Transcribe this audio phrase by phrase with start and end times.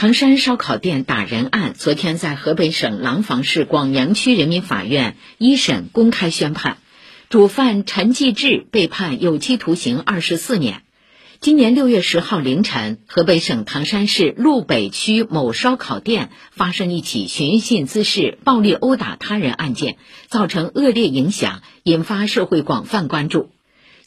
[0.00, 6.78] 唐山烧烤店打人案昨天在河北省廊坊市广阳区人民法院一审公开宣判，
[7.28, 10.80] 主犯陈继志被判有期徒刑二十四年。
[11.40, 19.98] 今年六月十号凌晨，河北省唐山市路北区某烧烤店发生一起寻衅滋事、暴力殴打他人案件，
[20.28, 23.50] 造成恶劣影响，引发社会广泛关注。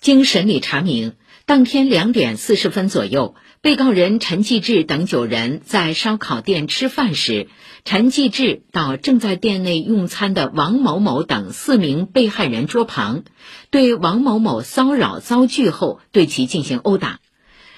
[0.03, 1.13] 经审理查明，
[1.45, 3.35] 当天两点四十分左右。
[3.61, 7.47] 被告人陈继志等九人在烧烤店吃饭时，
[7.85, 13.23] 陈继志到正在店内用餐的王某某等四名被害人桌旁，
[13.69, 17.21] 对王某某骚扰遭拒后，对其进行殴打。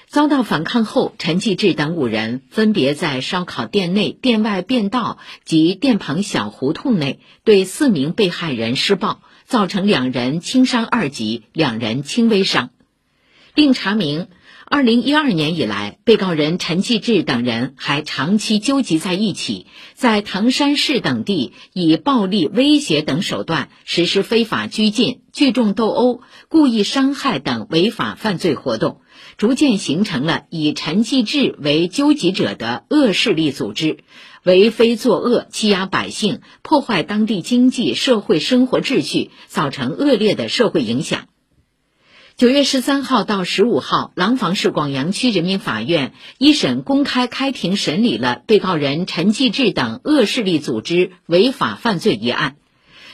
[0.07, 12.71] 遭到反抗后，陈继志等五人分别在烧烤店内、店外便道及店旁小胡同内对四名被害人施暴，造成两人轻伤二级，两人轻微伤，
[13.53, 14.27] 并查明。
[14.67, 29.01] 二零一二年以来，被告人陈继志等人还长期纠集在一起，在唐山市等地以暴力威胁等手段实施非法拘禁、聚众斗殴、故意伤害等违法犯罪活动，
[29.37, 33.99] 逐渐形成了以陈继志为纠集者的恶势力组织，
[34.45, 41.25] 为非作恶，欺压百姓，破坏当地经济社会生活秩序，造成恶劣的社会影响。
[42.37, 52.57] 九月十三号到十五号，廊坊市广阳区人民法院一审公开开庭审理了被告人陈继志等恶势力组织违法犯罪一案。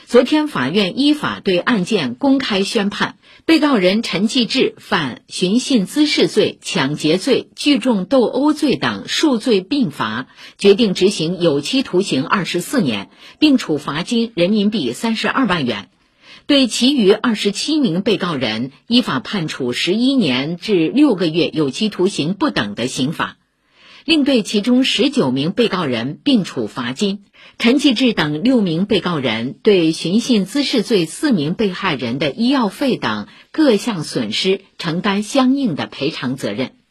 [0.06, 10.26] 昨天，法院依法对案件公开宣判，被告人陈继志犯寻衅滋事罪、抢劫罪、聚众斗殴罪等数罪并罚，
[10.58, 15.88] 决定执行有期徒刑二十四年，并处罚金人民币三十二万元。
[16.46, 23.38] 对其余二十七名被告人依法判处十一年至六个月有期徒刑不等的刑罚，
[24.04, 27.24] 另对其中十九名被告人并处罚金。
[27.58, 36.81] 陈继志等六名被告人对寻衅滋事罪四名被害人的医药费等各项损失承担相应的赔偿责任。